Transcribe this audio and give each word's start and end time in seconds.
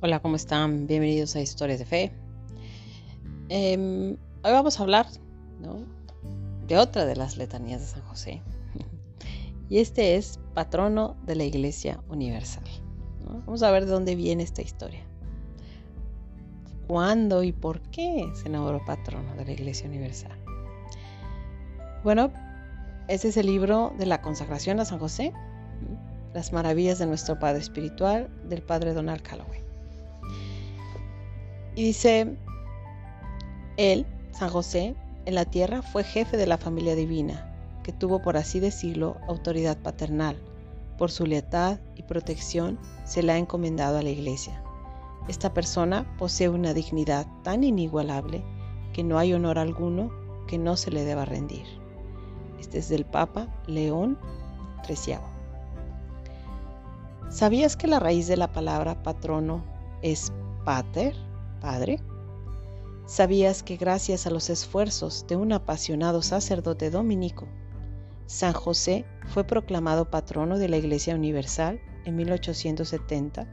Hola, 0.00 0.20
¿cómo 0.20 0.36
están? 0.36 0.86
Bienvenidos 0.86 1.34
a 1.34 1.40
Historias 1.40 1.80
de 1.80 1.84
Fe. 1.84 2.12
Em, 3.48 4.16
hoy 4.44 4.52
vamos 4.52 4.78
a 4.78 4.84
hablar 4.84 5.06
de 6.68 6.78
otra 6.78 7.04
de 7.04 7.16
las 7.16 7.36
letanías 7.36 7.80
de 7.80 7.86
San 7.88 8.02
José. 8.02 8.40
y 9.68 9.78
este 9.78 10.14
es 10.14 10.38
patrono 10.54 11.16
de 11.26 11.34
la 11.34 11.42
Iglesia 11.42 12.00
Universal. 12.08 12.62
Vamos 13.44 13.64
a 13.64 13.72
ver 13.72 13.86
de 13.86 13.90
dónde 13.90 14.14
viene 14.14 14.44
esta 14.44 14.62
historia. 14.62 15.02
¿Cuándo 16.86 17.42
y 17.42 17.50
por 17.50 17.80
qué 17.90 18.30
se 18.34 18.46
enamoró 18.46 18.80
patrono 18.84 19.34
de 19.34 19.46
la 19.46 19.50
Iglesia 19.50 19.88
Universal? 19.88 20.38
Bueno, 22.04 22.30
este 23.08 23.26
es 23.26 23.36
el 23.36 23.46
libro 23.46 23.92
de 23.98 24.06
la 24.06 24.22
consagración 24.22 24.78
a 24.78 24.84
San 24.84 25.00
José, 25.00 25.32
las 26.34 26.52
maravillas 26.52 27.00
de 27.00 27.06
nuestro 27.06 27.40
Padre 27.40 27.58
Espiritual, 27.58 28.30
del 28.48 28.62
Padre 28.62 28.94
Donald 28.94 29.22
Calloway. 29.22 29.57
Y 31.78 31.84
dice, 31.84 32.36
él, 33.76 34.04
San 34.32 34.50
José, 34.50 34.96
en 35.26 35.36
la 35.36 35.44
tierra 35.44 35.80
fue 35.80 36.02
jefe 36.02 36.36
de 36.36 36.48
la 36.48 36.58
familia 36.58 36.96
divina, 36.96 37.54
que 37.84 37.92
tuvo, 37.92 38.20
por 38.20 38.36
así 38.36 38.58
decirlo, 38.58 39.16
autoridad 39.28 39.78
paternal. 39.78 40.42
Por 40.98 41.12
su 41.12 41.24
lealtad 41.24 41.78
y 41.94 42.02
protección 42.02 42.80
se 43.04 43.22
le 43.22 43.30
ha 43.30 43.38
encomendado 43.38 43.96
a 43.96 44.02
la 44.02 44.08
iglesia. 44.08 44.60
Esta 45.28 45.54
persona 45.54 46.16
posee 46.18 46.48
una 46.48 46.74
dignidad 46.74 47.28
tan 47.44 47.62
inigualable 47.62 48.42
que 48.92 49.04
no 49.04 49.16
hay 49.16 49.32
honor 49.32 49.60
alguno 49.60 50.10
que 50.48 50.58
no 50.58 50.76
se 50.76 50.90
le 50.90 51.04
deba 51.04 51.26
rendir. 51.26 51.66
Este 52.58 52.78
es 52.78 52.88
del 52.88 53.04
Papa 53.04 53.46
León 53.68 54.18
XIII. 54.84 55.18
¿Sabías 57.28 57.76
que 57.76 57.86
la 57.86 58.00
raíz 58.00 58.26
de 58.26 58.36
la 58.36 58.50
palabra 58.50 59.00
patrono 59.04 59.62
es 60.02 60.32
pater? 60.64 61.27
Padre, 61.60 62.00
¿sabías 63.06 63.62
que 63.62 63.76
gracias 63.76 64.26
a 64.26 64.30
los 64.30 64.48
esfuerzos 64.50 65.26
de 65.26 65.36
un 65.36 65.52
apasionado 65.52 66.22
sacerdote 66.22 66.90
dominico, 66.90 67.48
San 68.26 68.52
José 68.52 69.04
fue 69.26 69.44
proclamado 69.44 70.10
patrono 70.10 70.58
de 70.58 70.68
la 70.68 70.76
Iglesia 70.76 71.14
Universal 71.14 71.80
en 72.04 72.16
1870 72.16 73.46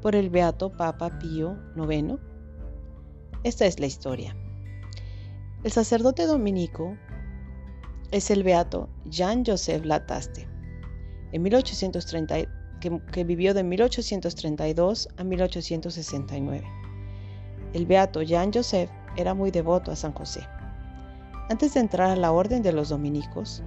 por 0.00 0.14
el 0.14 0.30
Beato 0.30 0.76
Papa 0.76 1.18
Pío 1.18 1.58
IX? 1.76 2.14
Esta 3.42 3.66
es 3.66 3.78
la 3.78 3.86
historia. 3.86 4.36
El 5.64 5.72
sacerdote 5.72 6.26
dominico 6.26 6.96
es 8.10 8.30
el 8.30 8.42
Beato 8.42 8.88
Jean-Joseph 9.06 9.84
Lataste, 9.84 10.48
en 11.32 11.42
1830, 11.42 12.36
que, 12.80 13.00
que 13.12 13.24
vivió 13.24 13.54
de 13.54 13.64
1832 13.64 15.08
a 15.16 15.24
1869 15.24 16.83
el 17.74 17.86
beato 17.86 18.22
Jean 18.22 18.52
Joseph 18.54 18.88
era 19.16 19.34
muy 19.34 19.50
devoto 19.50 19.90
a 19.90 19.96
San 19.96 20.12
José. 20.12 20.46
Antes 21.50 21.74
de 21.74 21.80
entrar 21.80 22.10
a 22.10 22.16
la 22.16 22.30
orden 22.30 22.62
de 22.62 22.72
los 22.72 22.88
dominicos, 22.88 23.62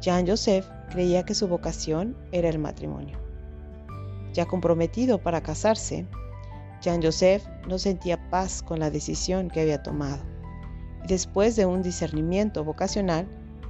Jean 0.00 0.26
Joseph 0.26 0.66
creía 0.90 1.24
que 1.24 1.36
su 1.36 1.46
vocación 1.46 2.16
era 2.32 2.48
el 2.48 2.58
matrimonio. 2.58 3.16
Ya 4.32 4.44
comprometido 4.44 5.18
para 5.18 5.40
casarse, 5.40 6.04
Jean 6.82 7.00
Joseph 7.00 7.46
no 7.68 7.78
sentía 7.78 8.28
paz 8.28 8.60
con 8.60 8.80
la 8.80 8.90
decisión 8.90 9.48
que 9.48 9.60
había 9.60 9.82
tomado 9.82 10.22
y 11.04 11.06
después 11.06 11.54
de 11.54 11.64
un 11.64 11.82
discernimiento 11.82 12.64
vocacional 12.64 13.28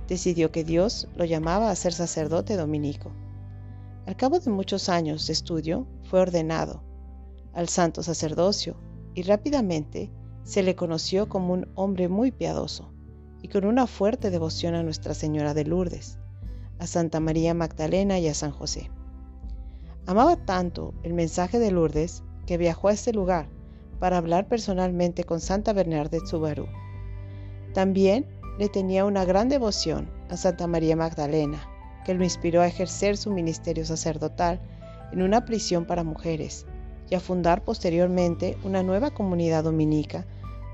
decidió 0.09 0.51
que 0.51 0.65
Dios 0.65 1.09
lo 1.15 1.27
llamaba 1.27 1.71
a 1.71 1.77
ser 1.77 1.93
sacerdote 1.93 2.57
dominico. 2.57 3.13
Al 4.07 4.17
cabo 4.17 4.41
de 4.41 4.51
muchos 4.51 4.89
años 4.89 5.27
de 5.27 5.35
estudio 5.35 5.87
fue 6.05 6.21
ordenado 6.21 6.83
al 7.53 7.69
santo 7.69 8.03
sacerdocio 8.03 8.77
y 9.15 9.23
rápidamente 9.23 10.11
se 10.42 10.63
le 10.63 10.75
conoció 10.75 11.29
como 11.29 11.55
un 11.55 11.69
hombre 11.75 12.08
muy 12.08 12.30
piadoso 12.30 12.92
y 13.41 13.48
con 13.48 13.64
una 13.64 13.86
fuerte 13.86 14.30
devoción 14.30 14.75
a 14.75 14.83
Nuestra 14.83 15.14
Señora 15.14 15.55
de 15.55 15.64
Lourdes, 15.64 16.19
a 16.79 16.86
Santa 16.86 17.20
María 17.20 17.55
Magdalena 17.55 18.19
y 18.19 18.29
a 18.29 18.35
San 18.35 18.51
José. 18.51 18.91
Amaba 20.07 20.36
tanto 20.36 20.95
el 21.02 21.14
mensaje 21.14 21.58
de 21.58 21.70
Lourdes 21.70 22.23
que 22.47 22.58
viajó 22.58 22.89
a 22.89 22.92
este 22.92 23.13
lugar 23.13 23.48
para 23.98 24.19
hablar 24.19 24.48
personalmente 24.48 25.25
con 25.25 25.41
Santa 25.41 25.73
Bernadette 25.73 26.27
Subaru. 26.27 26.67
También 27.73 28.27
le 28.58 28.69
tenía 28.69 29.05
una 29.05 29.25
gran 29.25 29.48
devoción 29.48 30.11
a 30.29 30.36
Santa 30.36 30.67
María 30.67 30.96
Magdalena, 30.96 31.67
que 32.05 32.14
lo 32.14 32.25
inspiró 32.25 32.61
a 32.61 32.67
ejercer 32.67 33.17
su 33.17 33.31
ministerio 33.31 33.85
sacerdotal 33.85 34.61
en 35.13 35.23
una 35.23 35.45
prisión 35.45 35.86
para 35.86 36.05
mujeres 36.05 36.67
y 37.11 37.15
a 37.15 37.20
fundar 37.20 37.63
posteriormente 37.63 38.57
una 38.65 38.83
nueva 38.83 39.11
comunidad 39.11 39.65
dominica 39.65 40.25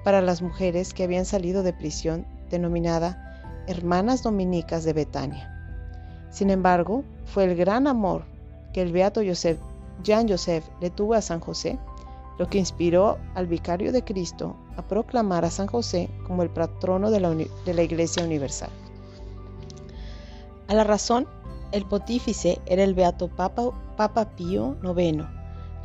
para 0.04 0.20
las 0.20 0.42
mujeres 0.42 0.94
que 0.94 1.04
habían 1.04 1.24
salido 1.24 1.62
de 1.62 1.72
prisión 1.72 2.26
denominada 2.50 3.64
Hermanas 3.66 4.22
Dominicas 4.22 4.84
de 4.84 4.92
Betania. 4.92 5.50
Sin 6.30 6.50
embargo, 6.50 7.04
fue 7.26 7.44
el 7.44 7.56
gran 7.56 7.86
amor 7.86 8.24
que 8.72 8.82
el 8.82 8.92
beato 8.92 9.20
Joseph, 9.24 9.58
Jean 10.02 10.28
Joseph 10.28 10.64
le 10.80 10.90
tuvo 10.90 11.14
a 11.14 11.22
San 11.22 11.40
José 11.40 11.78
lo 12.38 12.48
que 12.48 12.58
inspiró 12.58 13.18
al 13.34 13.46
vicario 13.46 13.92
de 13.92 14.02
Cristo 14.02 14.56
a 14.76 14.82
proclamar 14.82 15.44
a 15.44 15.50
San 15.50 15.66
José 15.66 16.08
como 16.26 16.42
el 16.42 16.48
patrono 16.48 17.10
de 17.10 17.20
la, 17.20 17.82
Iglesia 17.82 18.24
Universal. 18.24 18.70
A 20.68 20.74
la 20.74 20.84
razón, 20.84 21.26
el 21.72 21.84
pontífice 21.84 22.58
era 22.64 22.82
el 22.82 22.94
beato 22.94 23.28
Papa, 23.28 23.70
Papa 23.96 24.30
Pío 24.36 24.76
IX, 24.82 25.24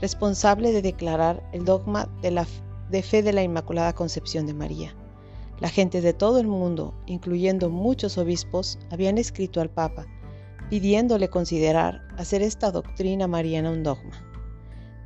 responsable 0.01 0.71
de 0.71 0.81
declarar 0.81 1.47
el 1.53 1.65
dogma 1.65 2.09
de, 2.21 2.31
la, 2.31 2.47
de 2.89 3.01
fe 3.01 3.23
de 3.23 3.33
la 3.33 3.43
Inmaculada 3.43 3.93
Concepción 3.93 4.45
de 4.45 4.53
María. 4.53 4.95
La 5.59 5.69
gente 5.69 6.01
de 6.01 6.13
todo 6.13 6.39
el 6.39 6.47
mundo, 6.47 6.93
incluyendo 7.05 7.69
muchos 7.69 8.17
obispos, 8.17 8.77
habían 8.91 9.17
escrito 9.17 9.61
al 9.61 9.69
Papa 9.69 10.05
pidiéndole 10.69 11.29
considerar 11.29 12.01
hacer 12.17 12.41
esta 12.41 12.71
doctrina 12.71 13.27
mariana 13.27 13.71
un 13.71 13.83
dogma. 13.83 14.21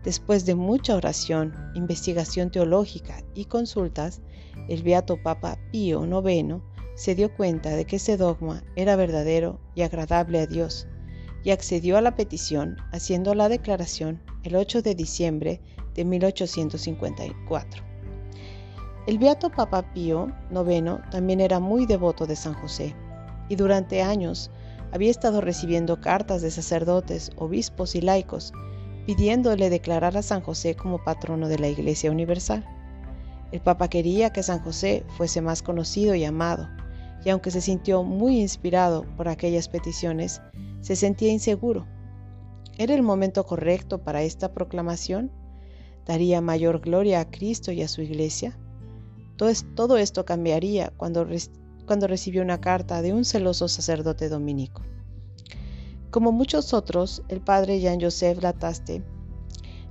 Después 0.03 0.45
de 0.45 0.55
mucha 0.55 0.95
oración, 0.95 1.53
investigación 1.75 2.49
teológica 2.49 3.23
y 3.35 3.45
consultas, 3.45 4.21
el 4.69 4.83
beato 4.83 5.21
Papa 5.21 5.57
Pío 5.71 6.05
IX 6.05 6.61
se 6.95 7.15
dio 7.15 7.33
cuenta 7.35 7.71
de 7.71 7.85
que 7.85 7.97
ese 7.97 8.15
dogma 8.15 8.63
era 8.75 8.95
verdadero 8.95 9.59
y 9.75 9.81
agradable 9.81 10.39
a 10.39 10.47
Dios 10.47 10.87
y 11.43 11.51
accedió 11.51 11.97
a 11.97 12.01
la 12.01 12.15
petición 12.15 12.77
haciendo 12.91 13.33
la 13.33 13.49
declaración 13.49 14.21
el 14.43 14.55
8 14.55 14.81
de 14.81 14.95
diciembre 14.95 15.61
de 15.95 16.05
1854. 16.05 17.83
El 19.07 19.17
beato 19.17 19.49
Papa 19.49 19.93
Pío 19.93 20.31
IX 20.51 21.09
también 21.09 21.39
era 21.39 21.59
muy 21.59 21.85
devoto 21.85 22.25
de 22.25 22.35
San 22.35 22.53
José 22.53 22.95
y 23.47 23.55
durante 23.55 24.01
años 24.01 24.51
había 24.91 25.11
estado 25.11 25.41
recibiendo 25.41 25.99
cartas 26.01 26.41
de 26.41 26.51
sacerdotes, 26.51 27.31
obispos 27.37 27.95
y 27.95 28.01
laicos 28.01 28.53
pidiéndole 29.05 29.71
declarar 29.71 30.15
a 30.17 30.21
San 30.21 30.41
José 30.41 30.75
como 30.75 31.03
patrono 31.03 31.47
de 31.47 31.57
la 31.57 31.67
Iglesia 31.67 32.11
Universal. 32.11 32.63
El 33.51 33.59
Papa 33.59 33.87
quería 33.87 34.31
que 34.31 34.43
San 34.43 34.59
José 34.59 35.03
fuese 35.17 35.41
más 35.41 35.63
conocido 35.63 36.13
y 36.13 36.25
amado, 36.25 36.69
y 37.23 37.29
aunque 37.29 37.51
se 37.51 37.61
sintió 37.61 38.03
muy 38.03 38.39
inspirado 38.39 39.05
por 39.15 39.27
aquellas 39.27 39.69
peticiones, 39.69 40.41
se 40.81 40.95
sentía 40.95 41.31
inseguro. 41.31 41.87
¿Era 42.77 42.95
el 42.95 43.03
momento 43.03 43.45
correcto 43.45 44.03
para 44.03 44.23
esta 44.23 44.53
proclamación? 44.53 45.31
¿Daría 46.05 46.41
mayor 46.41 46.79
gloria 46.79 47.19
a 47.19 47.29
Cristo 47.29 47.71
y 47.71 47.81
a 47.81 47.87
su 47.87 48.01
iglesia? 48.01 48.57
Todo 49.35 49.97
esto 49.97 50.25
cambiaría 50.25 50.91
cuando, 50.97 51.25
recibió 52.07 52.41
una 52.41 52.61
carta 52.61 53.01
de 53.01 53.13
un 53.13 53.25
celoso 53.25 53.67
sacerdote 53.67 54.29
dominico. 54.29 54.81
Como 56.11 56.31
muchos 56.31 56.73
otros, 56.73 57.23
el 57.27 57.41
padre 57.41 57.79
Jean-Joseph 57.79 58.41
Lataste 58.41 59.03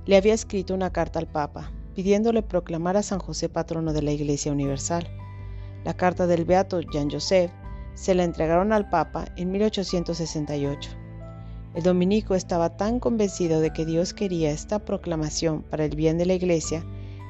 le 0.05 0.17
había 0.17 0.33
escrito 0.33 0.73
una 0.73 0.91
carta 0.91 1.19
al 1.19 1.27
Papa 1.27 1.71
pidiéndole 1.99 2.41
proclamar 2.43 2.95
a 2.95 3.03
San 3.03 3.19
José 3.19 3.49
patrono 3.49 3.91
de 3.91 4.01
la 4.01 4.11
Iglesia 4.11 4.53
Universal. 4.53 5.05
La 5.85 5.93
carta 5.93 6.27
del 6.27 6.45
beato 6.45 6.81
Jean-Joseph 6.81 7.51
se 7.93 8.13
la 8.15 8.23
entregaron 8.23 8.73
al 8.73 8.89
Papa 8.89 9.25
en 9.35 9.51
1868. 9.51 10.89
El 11.75 11.83
dominico 11.83 12.35
estaba 12.35 12.75
tan 12.75 12.99
convencido 12.99 13.61
de 13.61 13.71
que 13.71 13.85
Dios 13.85 14.13
quería 14.13 14.51
esta 14.51 14.79
proclamación 14.79 15.61
para 15.61 15.85
el 15.85 15.95
bien 15.95 16.17
de 16.17 16.25
la 16.25 16.33
Iglesia 16.33 16.83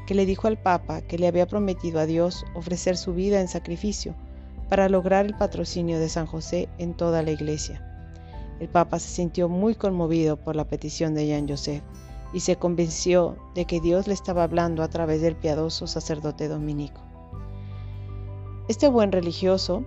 que 0.08 0.16
le 0.16 0.26
dijo 0.26 0.48
al 0.48 0.58
Papa 0.58 1.02
que 1.02 1.20
le 1.20 1.28
había 1.28 1.46
prometido 1.46 2.00
a 2.00 2.08
Dios 2.08 2.46
ofrecer 2.56 2.98
su 2.98 3.14
vida 3.14 3.42
en 3.42 3.48
sacrificio 3.48 4.16
para 4.68 4.90
lograr 4.90 5.28
el 5.28 5.36
patrocinio 5.36 6.00
de 6.00 6.10
San 6.10 6.26
José 6.26 6.70
en 6.80 6.96
toda 6.96 7.22
la 7.22 7.32
Iglesia. 7.32 7.86
El 8.60 8.70
Papa 8.70 8.98
se 8.98 9.10
sintió 9.10 9.50
muy 9.50 9.76
conmovido 9.76 10.38
por 10.38 10.56
la 10.56 10.68
petición 10.68 11.14
de 11.14 11.28
Jean 11.28 11.48
Joseph 11.48 11.84
y 12.34 12.40
se 12.40 12.56
convenció 12.56 13.38
de 13.54 13.66
que 13.66 13.80
Dios 13.80 14.08
le 14.08 14.14
estaba 14.14 14.44
hablando 14.44 14.82
a 14.82 14.88
través 14.88 15.22
del 15.22 15.36
piadoso 15.36 15.86
sacerdote 15.86 16.48
dominico. 16.48 17.02
Este 18.70 18.88
buen 18.88 19.12
religioso 19.12 19.84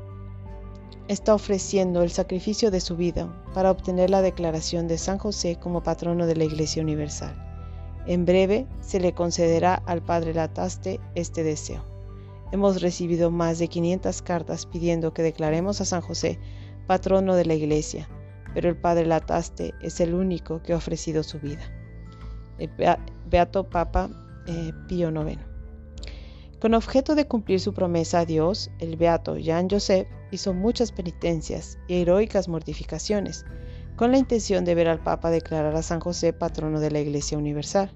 está 1.06 1.36
ofreciendo 1.36 2.02
el 2.02 2.10
sacrificio 2.10 2.72
de 2.72 2.80
su 2.80 2.96
vida 2.96 3.32
para 3.54 3.70
obtener 3.70 4.10
la 4.10 4.22
declaración 4.22 4.88
de 4.88 4.98
San 4.98 5.18
José 5.18 5.54
como 5.54 5.84
patrono 5.84 6.26
de 6.26 6.34
la 6.34 6.42
Iglesia 6.42 6.82
Universal. 6.82 7.32
En 8.08 8.24
breve 8.24 8.66
se 8.80 8.98
le 8.98 9.14
concederá 9.14 9.74
al 9.86 10.02
Padre 10.02 10.34
Lataste 10.34 10.98
este 11.14 11.44
deseo. 11.44 11.84
Hemos 12.50 12.82
recibido 12.82 13.30
más 13.30 13.60
de 13.60 13.68
500 13.68 14.20
cartas 14.22 14.66
pidiendo 14.66 15.14
que 15.14 15.22
declaremos 15.22 15.80
a 15.80 15.84
San 15.84 16.00
José 16.00 16.40
patrono 16.88 17.36
de 17.36 17.44
la 17.44 17.54
Iglesia, 17.54 18.08
pero 18.52 18.68
el 18.68 18.76
Padre 18.76 19.06
Lataste 19.06 19.74
es 19.80 20.00
el 20.00 20.12
único 20.12 20.60
que 20.60 20.72
ha 20.72 20.76
ofrecido 20.78 21.22
su 21.22 21.38
vida. 21.38 21.62
El 22.58 22.68
Beato 23.30 23.62
Papa 23.70 24.10
eh, 24.48 24.72
Pío 24.88 25.10
IX. 25.10 25.51
Con 26.62 26.74
objeto 26.74 27.16
de 27.16 27.26
cumplir 27.26 27.58
su 27.58 27.74
promesa 27.74 28.20
a 28.20 28.24
Dios, 28.24 28.70
el 28.78 28.96
Beato 28.96 29.36
Jean 29.36 29.68
Joseph 29.68 30.06
hizo 30.30 30.54
muchas 30.54 30.92
penitencias 30.92 31.76
y 31.88 31.96
heroicas 31.96 32.46
mortificaciones, 32.46 33.44
con 33.96 34.12
la 34.12 34.18
intención 34.18 34.64
de 34.64 34.76
ver 34.76 34.86
al 34.86 35.02
Papa 35.02 35.30
declarar 35.30 35.74
a 35.74 35.82
San 35.82 35.98
José 35.98 36.32
patrono 36.32 36.78
de 36.78 36.92
la 36.92 37.00
Iglesia 37.00 37.36
Universal. 37.36 37.90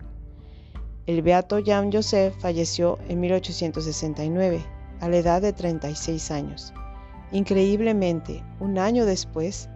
El 1.07 1.23
beato 1.23 1.61
Jean 1.61 1.93
Joseph 1.93 2.35
falleció 2.41 2.99
en 3.09 3.21
1869, 3.21 4.65
a 4.99 5.09
la 5.09 5.17
edad 5.17 5.43
de 5.43 5.53
36 5.53 6.33
años. 6.33 6.75
Increíblemente, 7.31 8.43
un 8.59 8.79
año 8.79 9.07
después, 9.07 9.69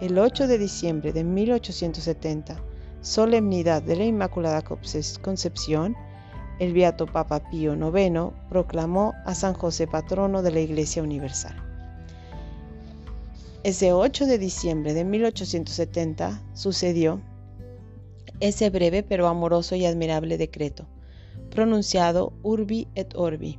el 0.00 0.18
8 0.18 0.46
de 0.46 0.56
diciembre 0.56 1.12
de 1.12 1.22
1870, 1.22 2.56
solemnidad 3.02 3.82
de 3.82 3.96
la 3.96 4.04
Inmaculada 4.04 4.62
Concepción, 4.62 5.94
el 6.58 6.72
beato 6.72 7.06
Papa 7.06 7.40
Pío 7.50 7.74
IX 7.74 8.32
proclamó 8.48 9.14
a 9.24 9.34
San 9.34 9.54
José 9.54 9.86
patrono 9.86 10.42
de 10.42 10.50
la 10.50 10.60
Iglesia 10.60 11.02
Universal. 11.02 11.54
Ese 13.64 13.92
8 13.92 14.26
de 14.26 14.38
diciembre 14.38 14.94
de 14.94 15.04
1870 15.04 16.42
sucedió 16.54 17.20
ese 18.40 18.70
breve 18.70 19.02
pero 19.02 19.26
amoroso 19.26 19.74
y 19.74 19.84
admirable 19.84 20.38
decreto, 20.38 20.86
pronunciado 21.50 22.32
urbi 22.42 22.88
et 22.94 23.14
orbi, 23.16 23.58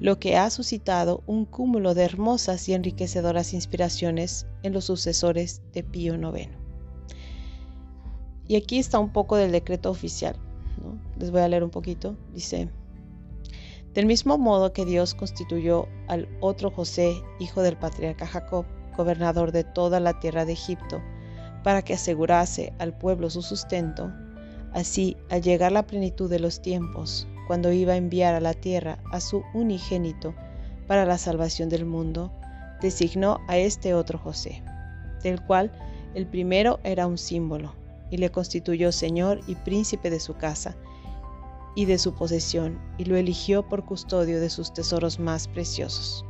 lo 0.00 0.18
que 0.18 0.36
ha 0.36 0.50
suscitado 0.50 1.22
un 1.26 1.44
cúmulo 1.44 1.94
de 1.94 2.04
hermosas 2.04 2.68
y 2.68 2.74
enriquecedoras 2.74 3.54
inspiraciones 3.54 4.46
en 4.62 4.72
los 4.72 4.84
sucesores 4.84 5.62
de 5.72 5.82
Pío 5.82 6.14
IX. 6.14 6.50
Y 8.48 8.56
aquí 8.56 8.78
está 8.78 8.98
un 8.98 9.12
poco 9.12 9.36
del 9.36 9.52
decreto 9.52 9.90
oficial. 9.90 10.36
Les 11.18 11.30
voy 11.30 11.40
a 11.40 11.48
leer 11.48 11.64
un 11.64 11.70
poquito. 11.70 12.16
Dice, 12.32 12.68
del 13.96 14.04
mismo 14.04 14.36
modo 14.36 14.74
que 14.74 14.84
Dios 14.84 15.14
constituyó 15.14 15.88
al 16.06 16.28
otro 16.40 16.70
José, 16.70 17.22
hijo 17.38 17.62
del 17.62 17.78
patriarca 17.78 18.26
Jacob, 18.26 18.66
gobernador 18.96 19.52
de 19.52 19.64
toda 19.64 20.00
la 20.00 20.20
tierra 20.20 20.44
de 20.44 20.52
Egipto, 20.52 21.00
para 21.64 21.82
que 21.82 21.94
asegurase 21.94 22.74
al 22.78 22.96
pueblo 22.96 23.30
su 23.30 23.40
sustento, 23.40 24.12
así 24.72 25.16
al 25.30 25.40
llegar 25.40 25.72
la 25.72 25.86
plenitud 25.86 26.28
de 26.28 26.40
los 26.40 26.60
tiempos, 26.60 27.26
cuando 27.46 27.72
iba 27.72 27.94
a 27.94 27.96
enviar 27.96 28.34
a 28.34 28.40
la 28.40 28.52
tierra 28.54 28.98
a 29.12 29.20
su 29.20 29.42
unigénito 29.54 30.34
para 30.86 31.06
la 31.06 31.16
salvación 31.16 31.68
del 31.68 31.86
mundo, 31.86 32.30
designó 32.82 33.38
a 33.48 33.56
este 33.56 33.94
otro 33.94 34.18
José, 34.18 34.62
del 35.22 35.40
cual 35.40 35.72
el 36.14 36.26
primero 36.26 36.80
era 36.84 37.06
un 37.06 37.16
símbolo, 37.16 37.74
y 38.10 38.18
le 38.18 38.30
constituyó 38.30 38.92
señor 38.92 39.40
y 39.46 39.54
príncipe 39.54 40.10
de 40.10 40.20
su 40.20 40.34
casa 40.34 40.76
y 41.74 41.84
de 41.84 41.98
su 41.98 42.14
posesión, 42.14 42.80
y 42.96 43.04
lo 43.04 43.16
eligió 43.16 43.68
por 43.68 43.84
custodio 43.84 44.40
de 44.40 44.48
sus 44.48 44.72
tesoros 44.72 45.18
más 45.20 45.46
preciosos. 45.46 46.24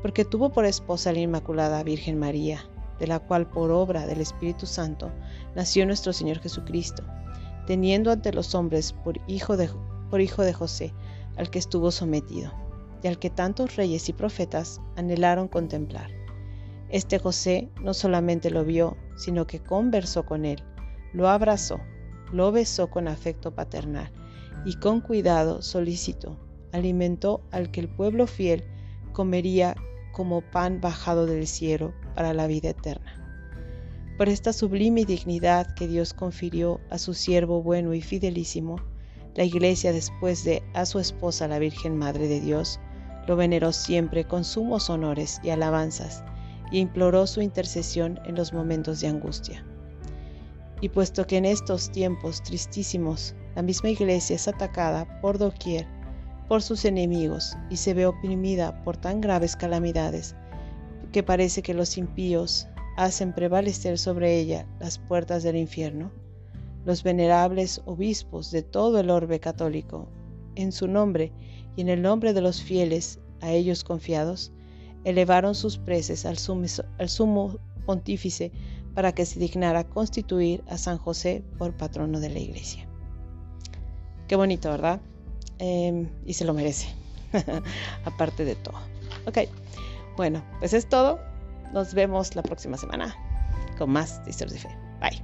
Porque 0.00 0.24
tuvo 0.24 0.50
por 0.50 0.64
esposa 0.64 1.12
la 1.12 1.20
Inmaculada 1.20 1.82
Virgen 1.82 2.18
María, 2.18 2.64
de 2.98 3.06
la 3.06 3.18
cual 3.20 3.48
por 3.48 3.70
obra 3.70 4.06
del 4.06 4.20
Espíritu 4.20 4.66
Santo 4.66 5.12
nació 5.54 5.84
nuestro 5.84 6.12
Señor 6.12 6.40
Jesucristo, 6.40 7.04
teniendo 7.66 8.10
ante 8.10 8.32
los 8.32 8.54
hombres 8.54 8.92
por 8.92 9.20
hijo 9.26 9.56
de, 9.58 9.68
por 10.10 10.22
hijo 10.22 10.42
de 10.42 10.54
José, 10.54 10.94
al 11.36 11.50
que 11.50 11.58
estuvo 11.58 11.90
sometido, 11.90 12.52
y 13.02 13.08
al 13.08 13.18
que 13.18 13.28
tantos 13.28 13.76
reyes 13.76 14.08
y 14.08 14.14
profetas 14.14 14.80
anhelaron 14.96 15.48
contemplar. 15.48 16.10
Este 16.88 17.18
José 17.18 17.68
no 17.82 17.92
solamente 17.92 18.50
lo 18.50 18.64
vio, 18.64 18.96
sino 19.16 19.46
que 19.46 19.62
conversó 19.62 20.24
con 20.24 20.46
él, 20.46 20.64
lo 21.12 21.28
abrazó, 21.28 21.80
lo 22.32 22.52
besó 22.52 22.90
con 22.90 23.08
afecto 23.08 23.54
paternal, 23.54 24.10
y 24.64 24.74
con 24.74 25.00
cuidado 25.00 25.62
solícito 25.62 26.36
alimentó 26.72 27.40
al 27.50 27.70
que 27.70 27.80
el 27.80 27.88
pueblo 27.88 28.26
fiel 28.26 28.64
comería 29.12 29.74
como 30.12 30.40
pan 30.42 30.80
bajado 30.80 31.26
del 31.26 31.46
cielo 31.46 31.92
para 32.14 32.34
la 32.34 32.46
vida 32.46 32.70
eterna. 32.70 33.14
Por 34.16 34.28
esta 34.28 34.52
sublime 34.52 35.04
dignidad 35.04 35.74
que 35.74 35.86
Dios 35.86 36.12
confirió 36.12 36.80
a 36.90 36.98
su 36.98 37.14
siervo 37.14 37.62
bueno 37.62 37.94
y 37.94 38.02
fidelísimo, 38.02 38.76
la 39.36 39.44
Iglesia 39.44 39.92
después 39.92 40.42
de 40.42 40.64
a 40.74 40.84
su 40.86 40.98
esposa 40.98 41.46
la 41.46 41.60
Virgen 41.60 41.96
Madre 41.96 42.26
de 42.26 42.40
Dios, 42.40 42.80
lo 43.28 43.36
veneró 43.36 43.72
siempre 43.72 44.24
con 44.24 44.42
sumos 44.42 44.90
honores 44.90 45.40
y 45.44 45.50
alabanzas, 45.50 46.24
y 46.72 46.80
imploró 46.80 47.26
su 47.28 47.40
intercesión 47.40 48.18
en 48.24 48.34
los 48.34 48.52
momentos 48.52 49.00
de 49.00 49.06
angustia. 49.06 49.64
Y 50.80 50.90
puesto 50.90 51.26
que 51.26 51.36
en 51.36 51.44
estos 51.44 51.90
tiempos 51.90 52.42
tristísimos 52.42 53.34
la 53.56 53.62
misma 53.62 53.90
Iglesia 53.90 54.36
es 54.36 54.46
atacada 54.48 55.20
por 55.20 55.38
doquier 55.38 55.86
por 56.48 56.62
sus 56.62 56.84
enemigos 56.86 57.56
y 57.68 57.76
se 57.76 57.94
ve 57.94 58.06
oprimida 58.06 58.82
por 58.82 58.96
tan 58.96 59.20
graves 59.20 59.54
calamidades 59.54 60.34
que 61.12 61.22
parece 61.22 61.62
que 61.62 61.74
los 61.74 61.98
impíos 61.98 62.66
hacen 62.96 63.34
prevalecer 63.34 63.98
sobre 63.98 64.38
ella 64.38 64.66
las 64.80 64.98
puertas 64.98 65.42
del 65.42 65.56
infierno. 65.56 66.10
Los 66.84 67.02
venerables 67.02 67.82
obispos 67.84 68.50
de 68.50 68.62
todo 68.62 68.98
el 68.98 69.10
orbe 69.10 69.40
católico, 69.40 70.08
en 70.54 70.72
su 70.72 70.88
nombre 70.88 71.32
y 71.76 71.82
en 71.82 71.90
el 71.90 72.02
nombre 72.02 72.32
de 72.32 72.40
los 72.40 72.62
fieles 72.62 73.20
a 73.40 73.52
ellos 73.52 73.84
confiados, 73.84 74.52
elevaron 75.04 75.54
sus 75.54 75.78
preces 75.78 76.26
al 76.26 76.38
sumo, 76.38 77.58
pontífice 77.86 78.52
para 78.98 79.12
que 79.12 79.24
se 79.24 79.38
dignara 79.38 79.84
constituir 79.84 80.64
a 80.66 80.76
San 80.76 80.98
José 80.98 81.44
por 81.56 81.72
patrono 81.72 82.18
de 82.18 82.30
la 82.30 82.40
iglesia. 82.40 82.84
Qué 84.26 84.34
bonito, 84.34 84.68
¿verdad? 84.72 85.00
Em, 85.60 86.08
y 86.26 86.34
se 86.34 86.44
lo 86.44 86.52
merece, 86.52 86.88
aparte 88.04 88.44
de 88.44 88.56
todo. 88.56 88.74
Ok, 89.24 89.38
bueno, 90.16 90.42
pues 90.58 90.72
es 90.72 90.88
todo. 90.88 91.20
Nos 91.72 91.94
vemos 91.94 92.34
la 92.34 92.42
próxima 92.42 92.76
semana 92.76 93.14
con 93.78 93.90
más 93.90 94.20
historias 94.26 94.54
de 94.54 94.68
fe. 94.68 94.76
Bye. 95.00 95.22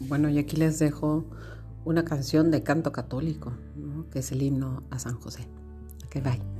Bueno, 0.00 0.30
y 0.30 0.38
aquí 0.38 0.56
les 0.56 0.78
dejo 0.78 1.26
una 1.84 2.04
canción 2.04 2.50
de 2.50 2.62
canto 2.62 2.92
católico, 2.92 3.52
que 4.10 4.20
es 4.20 4.32
el 4.32 4.42
himno 4.42 4.82
a 4.90 4.98
San 4.98 5.18
José. 5.20 5.46
Bye. 6.14 6.57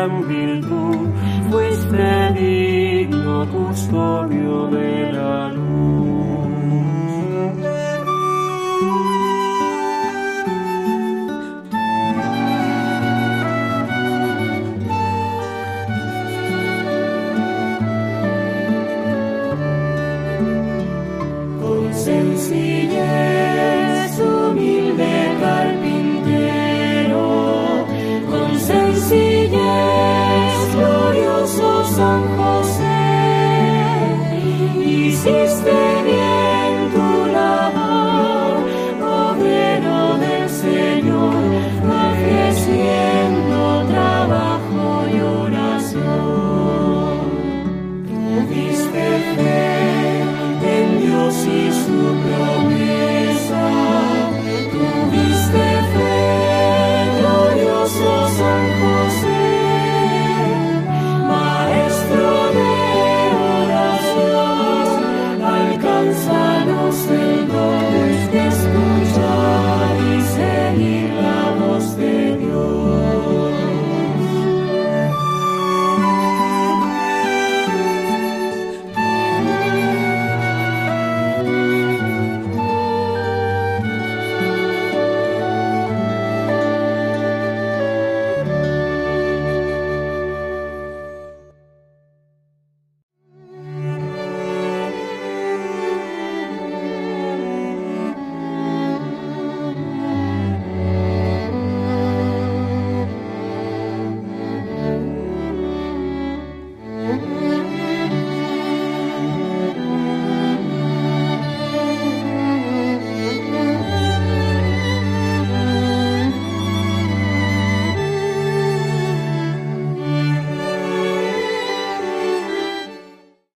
can 0.00 0.26
be 0.26 0.39
Please. 35.30 35.79